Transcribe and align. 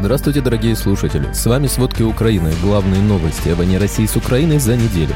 Здравствуйте, 0.00 0.40
дорогие 0.40 0.76
слушатели! 0.76 1.30
С 1.34 1.44
вами 1.44 1.66
«Сводки 1.66 2.02
Украины»– 2.02 2.50
главные 2.62 3.02
новости 3.02 3.50
о 3.50 3.54
войне 3.54 3.76
России 3.76 4.06
с 4.06 4.16
Украиной 4.16 4.58
за 4.58 4.74
неделю. 4.74 5.14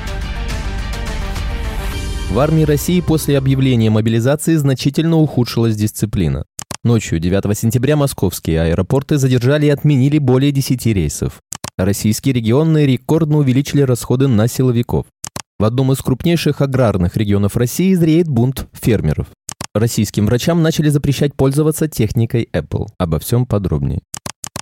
В 2.30 2.38
армии 2.38 2.64
России 2.64 3.00
после 3.00 3.38
объявления 3.38 3.88
мобилизации 3.88 4.56
значительно 4.56 5.16
ухудшилась 5.16 5.74
дисциплина. 5.74 6.44
Ночью 6.82 7.18
9 7.18 7.56
сентября 7.56 7.96
московские 7.96 8.60
аэропорты 8.60 9.16
задержали 9.16 9.66
и 9.66 9.70
отменили 9.70 10.18
более 10.18 10.52
10 10.52 10.84
рейсов. 10.84 11.40
Российские 11.78 12.34
регионы 12.34 12.84
рекордно 12.84 13.38
увеличили 13.38 13.80
расходы 13.80 14.28
на 14.28 14.48
силовиков. 14.48 15.06
В 15.58 15.64
одном 15.64 15.92
из 15.92 15.98
крупнейших 16.02 16.60
аграрных 16.60 17.16
регионов 17.16 17.56
России 17.56 17.94
зреет 17.94 18.28
бунт 18.28 18.68
фермеров. 18.74 19.28
Российским 19.74 20.26
врачам 20.26 20.62
начали 20.62 20.90
запрещать 20.90 21.34
пользоваться 21.34 21.88
техникой 21.88 22.50
Apple. 22.52 22.88
Обо 22.98 23.18
всем 23.18 23.46
подробнее. 23.46 24.02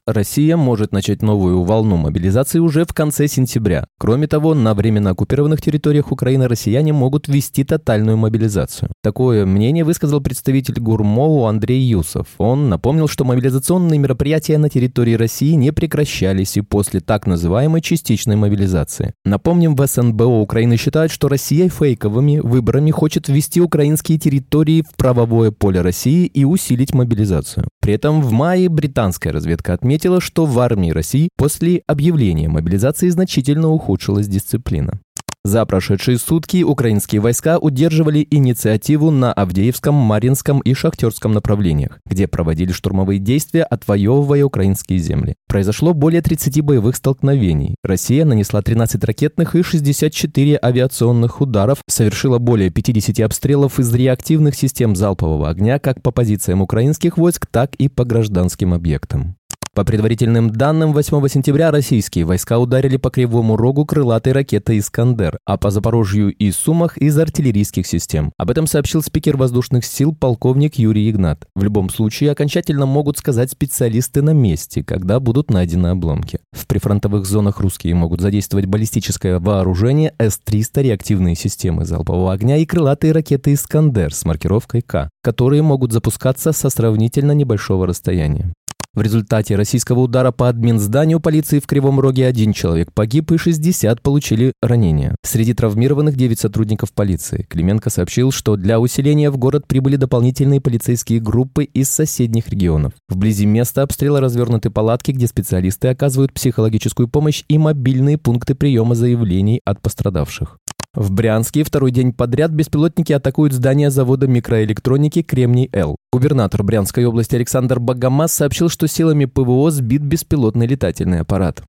Россия 0.06 0.56
может 0.56 0.91
начать 0.91 1.23
новую 1.23 1.62
волну 1.62 1.97
мобилизации 1.97 2.59
уже 2.59 2.84
в 2.84 2.93
конце 2.93 3.29
сентября. 3.29 3.87
Кроме 4.01 4.27
того, 4.27 4.52
на 4.52 4.74
временно 4.74 5.10
оккупированных 5.10 5.62
территориях 5.62 6.10
Украины 6.10 6.48
россияне 6.48 6.93
могут 6.93 7.29
ввести 7.29 7.62
тотальную 7.62 8.16
мобилизацию. 8.16 8.91
Такое 9.01 9.46
мнение 9.46 9.84
высказал 9.84 10.20
представитель 10.20 10.80
ГУРМОУ 10.80 11.45
Андрей 11.45 11.80
Юсов. 11.83 12.27
Он 12.38 12.69
напомнил, 12.69 13.07
что 13.07 13.24
мобилизационные 13.24 14.01
мероприятия 14.01 14.59
на 14.59 14.69
территории 14.69 15.15
России 15.15 15.52
не 15.52 15.70
прекращались 15.73 16.57
и 16.57 16.62
после 16.62 16.98
так 16.98 17.29
называемой 17.29 17.80
частичной 17.80 18.34
мобилизации. 18.34 19.15
Напомним, 19.24 19.77
в 19.77 19.87
СНБО 19.87 20.41
Украины 20.41 20.79
считают, 20.79 21.12
что 21.12 21.29
Россия 21.29 21.69
фейковыми 21.69 22.41
выборами 22.41 22.91
хочет 22.91 23.29
ввести 23.29 23.60
украинские 23.60 24.19
территории 24.19 24.82
в 24.82 24.96
правовое 24.96 25.52
поле 25.52 25.80
России 25.80 26.27
и 26.27 26.45
усилить 26.45 26.93
мобилизацию. 26.93 27.69
При 27.80 27.95
этом 27.95 28.21
в 28.21 28.32
мае 28.32 28.69
британская 28.69 29.30
разведка 29.30 29.74
отметила, 29.74 29.91
отметила, 29.92 30.23
что 30.23 30.46
в 30.46 30.59
армии 30.59 30.91
России 30.91 31.28
после 31.37 31.82
объявления 31.87 32.48
мобилизации 32.48 33.10
значительно 33.10 33.68
ухудшилась 33.68 34.26
дисциплина. 34.26 34.98
За 35.45 35.66
прошедшие 35.66 36.18
сутки 36.18 36.62
украинские 36.62 37.21
войска 37.21 37.59
удерживали 37.59 38.26
инициативу 38.30 39.10
на 39.10 39.32
Авдеевском, 39.32 39.93
Маринском 39.93 40.60
и 40.60 40.73
Шахтерском 40.73 41.32
направлениях, 41.32 41.98
где 42.07 42.29
проводили 42.29 42.70
штурмовые 42.70 43.18
действия, 43.18 43.65
отвоевывая 43.65 44.45
украинские 44.45 45.01
земли. 45.01 45.35
Произошло 45.48 45.95
более 45.95 46.23
30 46.23 46.60
боевых 46.60 46.95
столкновений. 46.95 47.74
Россия 47.82 48.24
нанесла 48.24 48.63
13 48.63 49.02
ракетных 49.02 49.57
и 49.57 49.65
64 49.65 50.60
авиационных 50.63 51.40
ударов, 51.40 51.79
совершила 51.88 52.38
более 52.38 52.70
50 52.70 53.18
обстрелов 53.20 53.80
из 53.80 53.93
реактивных 53.93 54.54
систем 54.54 54.95
залпового 54.95 55.51
огня 55.51 55.80
как 55.80 56.02
по 56.02 56.13
позициям 56.13 56.63
украинских 56.63 57.18
войск, 57.18 57.46
так 57.46 57.74
и 57.74 57.88
по 57.88 58.04
гражданским 58.04 58.73
объектам. 58.73 59.37
По 59.74 59.84
предварительным 59.84 60.51
данным, 60.51 60.92
8 60.92 61.26
сентября 61.28 61.70
российские 61.70 62.26
войска 62.26 62.59
ударили 62.59 62.98
по 62.98 63.09
Кривому 63.09 63.56
Рогу 63.56 63.87
крылатой 63.87 64.34
ракетой 64.34 64.78
«Искандер», 64.78 65.38
а 65.47 65.56
по 65.56 65.70
Запорожью 65.70 66.31
и 66.31 66.50
Сумах 66.50 66.98
из 66.98 67.19
артиллерийских 67.19 67.87
систем. 67.87 68.32
Об 68.37 68.50
этом 68.50 68.66
сообщил 68.66 69.03
спикер 69.03 69.38
воздушных 69.38 69.87
сил 69.87 70.14
полковник 70.14 70.75
Юрий 70.75 71.09
Игнат. 71.09 71.47
В 71.54 71.64
любом 71.64 71.88
случае, 71.88 72.32
окончательно 72.32 72.84
могут 72.84 73.16
сказать 73.16 73.50
специалисты 73.50 74.20
на 74.20 74.34
месте, 74.34 74.84
когда 74.84 75.20
будут 75.20 75.50
найдены 75.50 75.86
обломки. 75.86 76.41
В 76.53 76.66
прифронтовых 76.66 77.25
зонах 77.25 77.59
русские 77.59 77.94
могут 77.94 78.20
задействовать 78.20 78.66
баллистическое 78.66 79.38
вооружение 79.38 80.12
С-300 80.19 80.82
реактивные 80.82 81.34
системы 81.34 81.86
залпового 81.86 82.34
огня 82.34 82.59
и 82.59 82.66
крылатые 82.66 83.14
ракеты 83.14 83.54
«Искандер» 83.54 84.12
с 84.12 84.26
маркировкой 84.26 84.82
К, 84.82 85.09
которые 85.22 85.62
могут 85.62 85.92
запускаться 85.92 86.53
со 86.53 86.69
сравнительно 86.69 87.32
небольшого 87.32 87.86
расстояния. 87.86 88.53
В 88.94 89.00
результате 89.00 89.56
российского 89.56 90.00
удара 90.00 90.32
по 90.32 90.50
админзданию 90.50 91.19
полиции 91.19 91.60
в 91.60 91.66
Кривом 91.66 91.98
Роге 91.98 92.26
один 92.26 92.53
человек 92.53 92.93
погиб 92.93 93.32
и 93.32 93.38
60 93.38 94.03
получили 94.03 94.53
ранения. 94.60 95.16
Среди 95.25 95.54
травмированных 95.54 96.14
9 96.14 96.38
сотрудников 96.38 96.92
полиции. 96.92 97.47
Клименко 97.48 97.88
сообщил, 97.88 98.30
что 98.32 98.56
для 98.56 98.78
усиления 98.78 99.30
в 99.30 99.38
город 99.38 99.66
прибыли 99.66 99.97
дополнительные 99.97 100.60
полицейские 100.60 101.20
группы 101.20 101.64
из 101.64 101.88
соседних 101.88 102.50
регионов. 102.50 102.92
Вблизи 103.08 103.47
места 103.47 103.80
обстрела 103.80 104.20
развернуты 104.20 104.69
палатки, 104.69 105.12
где 105.12 105.26
специалисты 105.26 105.88
оказывают 105.88 106.34
психологическую 106.34 107.09
помощь 107.09 107.44
и 107.48 107.56
мобильные 107.56 108.19
пункты 108.19 108.54
приема 108.54 108.94
заявлений 108.94 109.62
от 109.64 109.80
пострадавших. 109.80 110.59
В 110.94 111.10
Брянске 111.10 111.64
второй 111.64 111.92
день 111.92 112.12
подряд 112.12 112.50
беспилотники 112.50 113.14
атакуют 113.14 113.54
здание 113.54 113.91
завода 113.91 114.26
микроэлектроники 114.26 115.22
«Кремний-Л». 115.22 115.97
Губернатор 116.12 116.62
Брянской 116.62 117.06
области 117.06 117.36
Александр 117.36 117.80
Багамас 117.80 118.34
сообщил, 118.34 118.68
что 118.68 118.86
силами 118.86 119.24
ПВО 119.24 119.70
сбит 119.70 120.02
беспилотный 120.02 120.66
летательный 120.66 121.20
аппарат. 121.20 121.62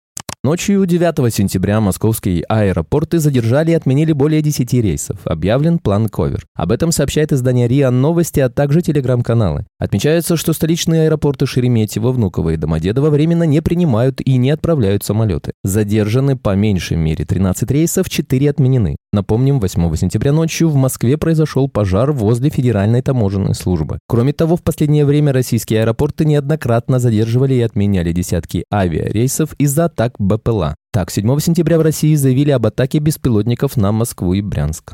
Ночью 0.45 0.85
9 0.85 1.33
сентября 1.33 1.79
московские 1.79 2.43
аэропорты 2.49 3.19
задержали 3.19 3.71
и 3.71 3.75
отменили 3.75 4.11
более 4.11 4.41
10 4.41 4.73
рейсов. 4.73 5.19
Объявлен 5.23 5.79
план 5.79 6.09
ковер. 6.09 6.45
Об 6.53 6.73
этом 6.73 6.91
сообщает 6.91 7.31
издание 7.31 7.65
РИА 7.69 7.91
Новости, 7.91 8.41
а 8.41 8.49
также 8.49 8.81
телеграм-каналы. 8.81 9.65
Отмечается, 9.79 10.35
что 10.35 10.51
столичные 10.51 11.03
аэропорты 11.03 11.45
Шереметьево, 11.45 12.11
Внуково 12.11 12.49
и 12.49 12.57
Домодедово 12.57 13.09
временно 13.09 13.43
не 13.43 13.61
принимают 13.61 14.19
и 14.19 14.35
не 14.35 14.51
отправляют 14.51 15.05
самолеты. 15.05 15.53
Задержаны 15.63 16.35
по 16.35 16.53
меньшей 16.55 16.97
мере 16.97 17.23
13 17.23 17.71
рейсов, 17.71 18.09
4 18.09 18.49
отменены. 18.49 18.97
Напомним, 19.13 19.61
8 19.61 19.95
сентября 19.95 20.33
ночью 20.33 20.67
в 20.67 20.75
Москве 20.75 21.17
произошел 21.17 21.69
пожар 21.69 22.11
возле 22.11 22.49
Федеральной 22.49 23.01
таможенной 23.01 23.55
службы. 23.55 23.99
Кроме 24.09 24.33
того, 24.33 24.57
в 24.57 24.61
последнее 24.61 25.05
время 25.05 25.31
российские 25.31 25.83
аэропорты 25.83 26.25
неоднократно 26.25 26.99
задерживали 26.99 27.53
и 27.53 27.61
отменяли 27.61 28.11
десятки 28.11 28.65
авиарейсов 28.73 29.53
из-за 29.57 29.85
атак 29.85 30.15
БПЛА. 30.35 30.75
Так, 30.91 31.11
7 31.11 31.39
сентября 31.39 31.77
в 31.77 31.81
России 31.81 32.16
заявили 32.16 32.51
об 32.51 32.66
атаке 32.66 32.99
беспилотников 32.99 33.77
на 33.77 33.91
Москву 33.91 34.33
и 34.33 34.41
Брянск. 34.41 34.94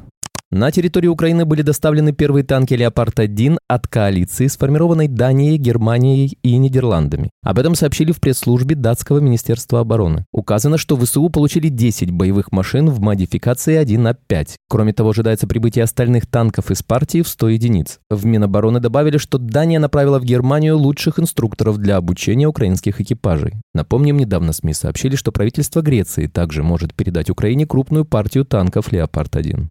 На 0.51 0.71
территорию 0.71 1.13
Украины 1.13 1.45
были 1.45 1.61
доставлены 1.61 2.11
первые 2.11 2.43
танки 2.43 2.73
«Леопард-1» 2.73 3.59
от 3.67 3.87
коалиции, 3.87 4.47
сформированной 4.47 5.07
Данией, 5.07 5.57
Германией 5.57 6.39
и 6.41 6.57
Нидерландами. 6.57 7.29
Об 7.43 7.59
этом 7.59 7.75
сообщили 7.75 8.11
в 8.11 8.19
пресс-службе 8.19 8.75
датского 8.75 9.19
министерства 9.19 9.81
обороны. 9.81 10.25
Указано, 10.31 10.79
что 10.79 10.97
ВСУ 10.97 11.29
получили 11.29 11.67
10 11.67 12.09
боевых 12.09 12.51
машин 12.51 12.89
в 12.89 12.99
модификации 12.99 13.75
1 13.75 14.01
на 14.01 14.15
5. 14.15 14.55
Кроме 14.67 14.93
того, 14.93 15.11
ожидается 15.11 15.45
прибытие 15.45 15.83
остальных 15.83 16.25
танков 16.25 16.71
из 16.71 16.81
партии 16.81 17.21
в 17.21 17.27
100 17.27 17.49
единиц. 17.49 17.99
В 18.09 18.25
Минобороны 18.25 18.79
добавили, 18.79 19.19
что 19.19 19.37
Дания 19.37 19.79
направила 19.79 20.17
в 20.17 20.25
Германию 20.25 20.79
лучших 20.79 21.19
инструкторов 21.19 21.77
для 21.77 21.97
обучения 21.97 22.47
украинских 22.47 22.99
экипажей. 22.99 23.53
Напомним, 23.75 24.17
недавно 24.17 24.51
СМИ 24.51 24.73
сообщили, 24.73 25.16
что 25.16 25.31
правительство 25.31 25.81
Греции 25.81 26.25
также 26.25 26.63
может 26.63 26.95
передать 26.95 27.29
Украине 27.29 27.67
крупную 27.67 28.03
партию 28.03 28.45
танков 28.45 28.91
«Леопард-1». 28.91 29.67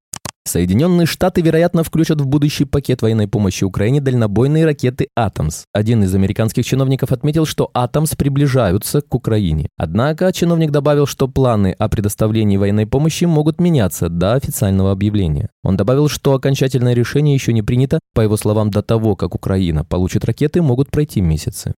Соединенные 0.49 1.07
Штаты, 1.07 1.43
вероятно, 1.43 1.85
включат 1.85 2.23
в 2.23 2.27
будущий 2.27 2.65
пакет 2.65 3.03
военной 3.03 3.29
помощи 3.29 3.65
Украине 3.65 4.01
дальнобойные 4.01 4.65
ракеты 4.65 5.09
«Атомс». 5.15 5.65
Один 5.75 6.03
из 6.05 6.15
американских 6.15 6.65
чиновников 6.65 7.13
отметил, 7.13 7.45
что 7.45 7.71
«Атомс» 7.75 8.15
приближаются 8.15 9.03
к 9.03 9.15
Украине. 9.15 9.69
Однако 9.77 10.33
чиновник 10.33 10.71
добавил, 10.71 11.07
что 11.07 11.29
планы 11.29 11.77
о 11.79 11.91
предоставлении 11.91 12.57
военной 12.57 12.87
помощи 12.87 13.25
могут 13.27 13.61
меняться 13.61 14.09
до 14.09 14.33
официального 14.33 14.91
объявления. 14.91 15.51
Он 15.63 15.77
добавил, 15.77 16.09
что 16.09 16.33
окончательное 16.33 16.95
решение 16.95 17.35
еще 17.35 17.53
не 17.53 17.61
принято. 17.63 18.01
По 18.15 18.23
его 18.23 18.39
словам, 18.39 18.71
до 18.71 18.81
того, 18.81 19.17
как 19.17 19.35
Украина 19.35 19.85
получит 19.85 20.25
ракеты, 20.25 20.63
могут 20.63 20.91
пройти 20.91 21.21
месяцы. 21.21 21.75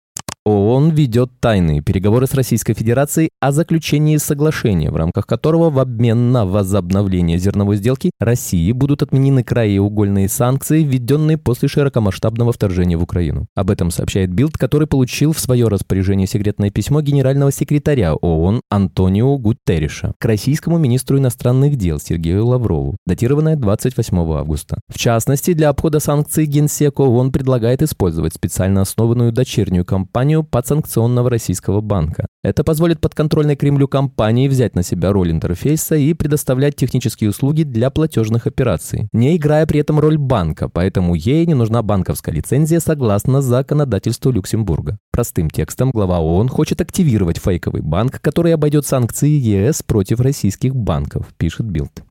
ООН 0.51 0.91
ведет 0.91 1.31
тайные 1.39 1.81
переговоры 1.81 2.27
с 2.27 2.35
Российской 2.35 2.75
Федерацией 2.75 3.31
о 3.41 3.53
заключении 3.53 4.17
соглашения, 4.17 4.91
в 4.91 4.97
рамках 4.97 5.27
которого 5.27 5.71
в 5.71 5.79
обмен 5.79 6.33
на 6.33 6.45
возобновление 6.45 7.39
зерновой 7.39 7.77
сделки 7.77 8.11
России 8.19 8.73
будут 8.73 9.03
отменены 9.03 9.45
краеугольные 9.45 10.29
санкции, 10.29 10.83
введенные 10.83 11.39
после 11.39 11.69
широкомасштабного 11.69 12.53
вторжения 12.53 12.97
в 12.97 13.03
Украину. 13.03 13.47
Об 13.55 13.71
этом 13.71 13.91
сообщает 13.91 14.33
Билд, 14.33 14.59
который 14.59 14.89
получил 14.89 15.33
в 15.33 15.39
свое 15.41 15.69
распоряжение 15.69 16.27
секретное 16.27 16.71
письмо 16.71 17.01
генерального 17.01 17.53
секретаря 17.53 18.15
ООН 18.15 18.63
Антонио 18.71 19.39
Гутерриша 19.39 20.15
к 20.19 20.25
российскому 20.25 20.79
министру 20.79 21.19
иностранных 21.19 21.77
дел 21.77 22.01
Сергею 22.01 22.47
Лаврову, 22.47 22.97
датированное 23.07 23.57
28 23.57 24.19
августа. 24.19 24.81
В 24.89 24.99
частности, 24.99 25.53
для 25.53 25.69
обхода 25.69 26.01
санкций 26.01 26.47
Генсек 26.47 26.99
ООН 26.99 27.31
предлагает 27.31 27.83
использовать 27.83 28.35
специально 28.35 28.81
основанную 28.81 29.33
дочернюю 29.33 29.85
компанию 29.85 30.40
компанию 30.41 30.45
подсанкционного 30.45 31.31
российского 31.31 31.81
банка. 31.81 32.27
Это 32.43 32.65
позволит 32.65 33.01
подконтрольной 33.01 33.57
Кремлю 33.57 33.89
компании 33.89 34.49
взять 34.49 34.75
на 34.75 34.83
себя 34.83 35.13
роль 35.13 35.31
интерфейса 35.31 35.97
и 35.97 36.15
предоставлять 36.15 36.77
технические 36.77 37.31
услуги 37.31 37.65
для 37.65 37.91
платежных 37.91 38.47
операций, 38.47 39.09
не 39.13 39.37
играя 39.37 39.67
при 39.67 39.81
этом 39.81 40.01
роль 40.01 40.19
банка, 40.19 40.69
поэтому 40.69 41.15
ей 41.15 41.47
не 41.47 41.55
нужна 41.55 41.83
банковская 41.83 42.33
лицензия 42.33 42.81
согласно 42.81 43.43
законодательству 43.43 44.31
Люксембурга. 44.33 44.99
Простым 45.13 45.51
текстом 45.51 45.91
глава 45.91 46.19
ООН 46.21 46.49
хочет 46.49 46.81
активировать 46.81 47.39
фейковый 47.39 47.83
банк, 47.83 48.21
который 48.21 48.55
обойдет 48.55 48.87
санкции 48.87 49.31
ЕС 49.31 49.83
против 49.83 50.21
российских 50.21 50.75
банков, 50.75 51.27
пишет 51.37 51.67
Билд. 51.67 52.03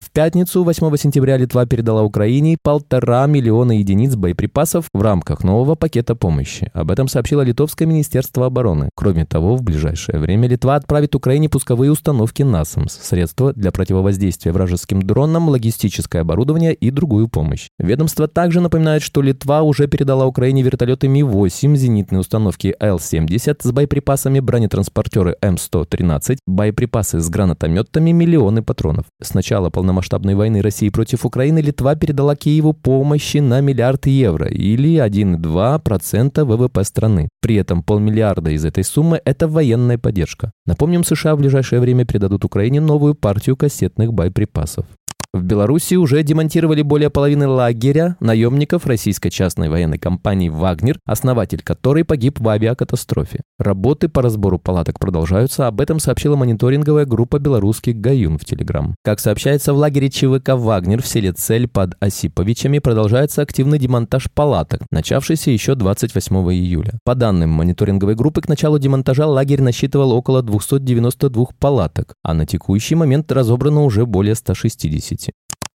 В 0.00 0.12
пятницу, 0.12 0.64
8 0.64 0.96
сентября, 0.96 1.36
Литва 1.36 1.66
передала 1.66 2.02
Украине 2.02 2.56
полтора 2.60 3.26
миллиона 3.26 3.78
единиц 3.78 4.16
боеприпасов 4.16 4.86
в 4.94 5.02
рамках 5.02 5.44
нового 5.44 5.74
пакета 5.74 6.16
помощи. 6.16 6.70
Об 6.72 6.90
этом 6.90 7.06
сообщило 7.06 7.42
Литовское 7.42 7.86
министерство 7.86 8.46
обороны. 8.46 8.88
Кроме 8.96 9.26
того, 9.26 9.56
в 9.56 9.62
ближайшее 9.62 10.18
время 10.18 10.48
Литва 10.48 10.76
отправит 10.76 11.14
Украине 11.14 11.48
пусковые 11.48 11.92
установки 11.92 12.42
«Насамс», 12.42 12.94
средства 12.94 13.52
для 13.52 13.70
противовоздействия 13.70 14.52
вражеским 14.52 15.02
дронам, 15.02 15.48
логистическое 15.48 16.22
оборудование 16.22 16.74
и 16.74 16.90
другую 16.90 17.28
помощь. 17.28 17.68
Ведомство 17.78 18.26
также 18.26 18.60
напоминает, 18.60 19.02
что 19.02 19.20
Литва 19.20 19.62
уже 19.62 19.86
передала 19.86 20.26
Украине 20.26 20.62
вертолеты 20.62 21.08
Ми-8, 21.08 21.76
зенитные 21.76 22.20
установки 22.20 22.74
Л-70 22.80 23.58
с 23.62 23.70
боеприпасами, 23.70 24.40
бронетранспортеры 24.40 25.36
М113, 25.42 26.38
боеприпасы 26.46 27.20
с 27.20 27.28
гранатометами, 27.28 28.10
миллионы 28.12 28.62
патронов. 28.62 29.04
С 29.22 29.34
начала 29.34 29.68
полномасштабной 29.90 30.36
войны 30.36 30.62
России 30.62 30.88
против 30.88 31.24
Украины 31.26 31.58
Литва 31.58 31.96
передала 31.96 32.36
Киеву 32.36 32.72
помощи 32.72 33.38
на 33.38 33.60
миллиард 33.60 34.06
евро 34.06 34.46
или 34.46 35.04
1,2% 35.04 36.44
ВВП 36.44 36.84
страны. 36.84 37.28
При 37.42 37.56
этом 37.56 37.82
полмиллиарда 37.82 38.50
из 38.50 38.64
этой 38.64 38.84
суммы– 38.84 39.20
это 39.24 39.48
военная 39.48 39.98
поддержка. 39.98 40.52
Напомним, 40.64 41.02
США 41.02 41.34
в 41.34 41.38
ближайшее 41.38 41.80
время 41.80 42.04
передадут 42.04 42.44
Украине 42.44 42.80
новую 42.80 43.14
партию 43.14 43.56
кассетных 43.56 44.12
боеприпасов. 44.12 44.86
В 45.32 45.44
Беларуси 45.44 45.94
уже 45.94 46.24
демонтировали 46.24 46.82
более 46.82 47.08
половины 47.08 47.46
лагеря 47.46 48.16
наемников 48.18 48.84
российской 48.86 49.30
частной 49.30 49.68
военной 49.68 49.98
компании 49.98 50.48
«Вагнер», 50.48 50.98
основатель 51.06 51.62
которой 51.62 52.04
погиб 52.04 52.40
в 52.40 52.48
авиакатастрофе. 52.48 53.40
Работы 53.56 54.08
по 54.08 54.22
разбору 54.22 54.58
палаток 54.58 54.98
продолжаются, 54.98 55.68
об 55.68 55.80
этом 55.80 56.00
сообщила 56.00 56.34
мониторинговая 56.34 57.06
группа 57.06 57.38
белорусских 57.38 57.94
«Гаюн» 58.00 58.38
в 58.38 58.44
Телеграм. 58.44 58.96
Как 59.04 59.20
сообщается, 59.20 59.72
в 59.72 59.76
лагере 59.76 60.10
ЧВК 60.10 60.54
«Вагнер» 60.56 61.00
в 61.00 61.06
селе 61.06 61.32
Цель 61.32 61.68
под 61.68 61.94
Осиповичами 62.00 62.80
продолжается 62.80 63.42
активный 63.42 63.78
демонтаж 63.78 64.28
палаток, 64.34 64.82
начавшийся 64.90 65.52
еще 65.52 65.76
28 65.76 66.34
июля. 66.52 66.98
По 67.04 67.14
данным 67.14 67.50
мониторинговой 67.50 68.16
группы, 68.16 68.40
к 68.40 68.48
началу 68.48 68.80
демонтажа 68.80 69.28
лагерь 69.28 69.62
насчитывал 69.62 70.10
около 70.10 70.42
292 70.42 71.46
палаток, 71.60 72.14
а 72.24 72.34
на 72.34 72.46
текущий 72.46 72.96
момент 72.96 73.30
разобрано 73.30 73.84
уже 73.84 74.06
более 74.06 74.34
160. 74.34 75.19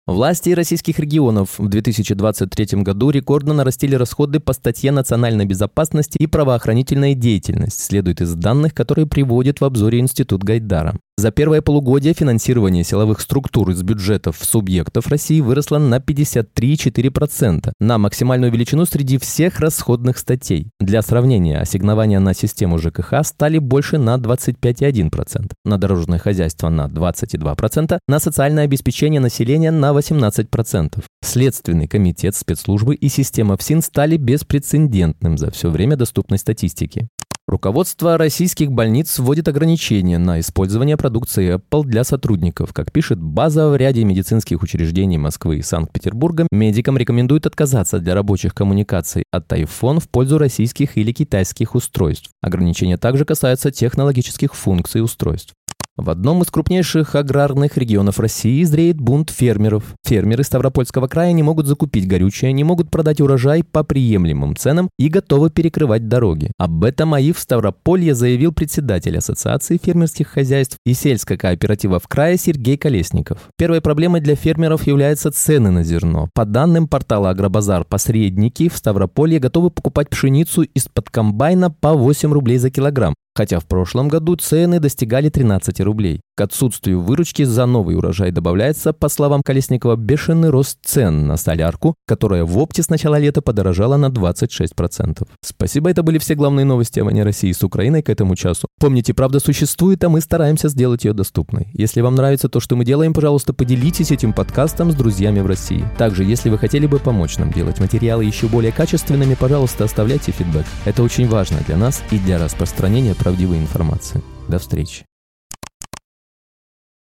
Власти 0.07 0.51
российских 0.51 0.99
регионов 0.99 1.57
в 1.57 1.67
2023 1.67 2.83
году 2.83 3.09
рекордно 3.09 3.55
нарастили 3.55 3.95
расходы 3.95 4.39
по 4.39 4.53
статье 4.53 4.91
«Национальная 4.91 5.47
безопасность 5.47 6.15
и 6.19 6.27
правоохранительная 6.27 7.15
деятельность», 7.15 7.83
следует 7.83 8.21
из 8.21 8.35
данных, 8.35 8.75
которые 8.75 9.07
приводит 9.07 9.61
в 9.61 9.65
обзоре 9.65 9.97
Институт 9.97 10.43
Гайдара. 10.43 10.95
За 11.17 11.31
первое 11.31 11.61
полугодие 11.61 12.13
финансирование 12.13 12.83
силовых 12.83 13.21
структур 13.21 13.69
из 13.69 13.81
бюджетов 13.81 14.37
субъектов 14.41 15.07
России 15.07 15.39
выросло 15.39 15.77
на 15.77 15.99
53,4%, 15.99 17.71
на 17.79 17.97
максимальную 17.97 18.51
величину 18.51 18.85
среди 18.85 19.17
всех 19.17 19.61
расходных 19.61 20.17
статей. 20.17 20.67
Для 20.81 21.01
сравнения, 21.01 21.61
ассигнования 21.61 22.19
на 22.19 22.33
систему 22.33 22.79
ЖКХ 22.79 23.23
стали 23.23 23.59
больше 23.59 23.97
на 23.97 24.17
25,1%, 24.17 25.51
на 25.63 25.77
дорожное 25.77 26.19
хозяйство 26.19 26.67
на 26.67 26.87
22%, 26.87 27.97
на 28.09 28.19
социальное 28.19 28.65
обеспечение 28.65 29.21
населения 29.21 29.71
на 29.71 29.93
18%. 29.93 31.01
Следственный 31.23 31.87
комитет 31.87 32.35
спецслужбы 32.35 32.93
и 32.93 33.07
система 33.07 33.55
ФСИН 33.55 33.81
стали 33.81 34.17
беспрецедентным 34.17 35.37
за 35.37 35.49
все 35.49 35.69
время 35.69 35.95
доступной 35.95 36.39
статистики. 36.39 37.07
Руководство 37.47 38.17
российских 38.17 38.71
больниц 38.71 39.19
вводит 39.19 39.47
ограничения 39.47 40.17
на 40.17 40.39
использование 40.39 40.97
продукции 40.97 41.57
Apple 41.57 41.83
для 41.83 42.03
сотрудников. 42.03 42.73
Как 42.73 42.91
пишет 42.91 43.21
база 43.21 43.69
в 43.69 43.75
ряде 43.75 44.03
медицинских 44.03 44.63
учреждений 44.63 45.19
Москвы 45.19 45.57
и 45.57 45.61
Санкт-Петербурга, 45.61 46.47
медикам 46.51 46.97
рекомендуют 46.97 47.45
отказаться 47.45 47.99
для 47.99 48.15
рабочих 48.15 48.55
коммуникаций 48.55 49.25
от 49.31 49.51
iPhone 49.53 49.99
в 49.99 50.09
пользу 50.09 50.39
российских 50.39 50.97
или 50.97 51.11
китайских 51.11 51.75
устройств. 51.75 52.31
Ограничения 52.41 52.97
также 52.97 53.25
касаются 53.25 53.69
технологических 53.69 54.55
функций 54.55 55.03
устройств. 55.03 55.53
В 55.97 56.09
одном 56.09 56.41
из 56.41 56.51
крупнейших 56.51 57.15
аграрных 57.15 57.77
регионов 57.77 58.19
России 58.19 58.63
зреет 58.63 58.99
бунт 58.99 59.29
фермеров. 59.29 59.93
Фермеры 60.03 60.43
Ставропольского 60.43 61.07
края 61.07 61.31
не 61.31 61.41
могут 61.41 61.67
закупить 61.67 62.05
горючее, 62.05 62.51
не 62.51 62.65
могут 62.65 62.91
продать 62.91 63.21
урожай 63.21 63.63
по 63.63 63.85
приемлемым 63.85 64.57
ценам 64.57 64.89
и 64.99 65.07
готовы 65.07 65.51
перекрывать 65.51 66.09
дороги. 66.09 66.51
Об 66.57 66.83
этом 66.83 67.13
АИФ 67.13 67.39
Ставрополье 67.39 68.13
заявил 68.13 68.51
председатель 68.51 69.17
Ассоциации 69.17 69.79
фермерских 69.81 70.27
хозяйств 70.27 70.75
и 70.85 70.93
сельской 70.93 71.37
кооператива 71.37 72.01
в 72.01 72.09
крае 72.09 72.37
Сергей 72.37 72.77
Колесников. 72.77 73.47
Первой 73.57 73.79
проблемой 73.79 74.19
для 74.19 74.35
фермеров 74.35 74.85
являются 74.85 75.31
цены 75.31 75.71
на 75.71 75.85
зерно. 75.85 76.27
По 76.33 76.43
данным 76.43 76.89
портала 76.89 77.29
Агробазар, 77.29 77.85
посредники 77.85 78.67
в 78.67 78.75
Ставрополье 78.75 79.39
готовы 79.39 79.69
покупать 79.69 80.09
пшеницу 80.09 80.63
из-под 80.63 81.09
комбайна 81.09 81.71
по 81.71 81.93
8 81.93 82.33
рублей 82.33 82.57
за 82.57 82.69
килограмм, 82.69 83.13
хотя 83.35 83.59
в 83.59 83.65
прошлом 83.65 84.07
году 84.07 84.35
цены 84.35 84.79
достигали 84.79 85.29
13 85.29 85.81
рублей. 85.81 86.21
К 86.37 86.41
отсутствию 86.41 87.01
выручки 87.01 87.43
за 87.43 87.65
новый 87.65 87.95
урожай 87.95 88.31
добавляется, 88.31 88.91
по 88.91 89.07
словам 89.07 89.41
Колесникова, 89.41 89.95
бешеный 89.95 90.49
рост 90.49 90.79
цен 90.83 91.27
на 91.27 91.37
солярку, 91.37 91.95
которая 92.05 92.43
в 92.43 92.57
опте 92.57 92.83
с 92.83 92.89
начала 92.89 93.17
лета 93.17 93.41
подорожала 93.41 93.95
на 93.95 94.07
26%. 94.07 95.25
Спасибо, 95.41 95.89
это 95.89 96.03
были 96.03 96.17
все 96.17 96.35
главные 96.35 96.65
новости 96.65 96.99
о 96.99 97.05
войне 97.05 97.23
России 97.23 97.53
с 97.53 97.63
Украиной 97.63 98.01
к 98.01 98.09
этому 98.09 98.35
часу. 98.35 98.67
Помните, 98.79 99.13
правда 99.13 99.39
существует, 99.39 100.03
а 100.03 100.09
мы 100.09 100.19
стараемся 100.19 100.67
сделать 100.67 101.05
ее 101.05 101.13
доступной. 101.13 101.67
Если 101.73 102.01
вам 102.01 102.15
нравится 102.15 102.49
то, 102.49 102.59
что 102.59 102.75
мы 102.75 102.83
делаем, 102.83 103.13
пожалуйста, 103.13 103.53
поделитесь 103.53 104.11
этим 104.11 104.33
подкастом 104.33 104.91
с 104.91 104.95
друзьями 104.95 105.39
в 105.39 105.45
России. 105.45 105.87
Также, 105.97 106.25
если 106.25 106.49
вы 106.49 106.57
хотели 106.57 106.85
бы 106.85 106.99
помочь 106.99 107.37
нам 107.37 107.51
делать 107.51 107.79
материалы 107.79 108.25
еще 108.25 108.47
более 108.47 108.73
качественными, 108.73 109.35
пожалуйста, 109.35 109.85
оставляйте 109.85 110.33
фидбэк. 110.33 110.65
Это 110.83 111.01
очень 111.01 111.29
важно 111.29 111.59
для 111.65 111.77
нас 111.77 112.03
и 112.11 112.19
для 112.19 112.37
распространения 112.43 113.13
правдивой 113.25 113.57
информации. 113.57 114.21
До 114.47 114.59
встречи. 114.59 115.03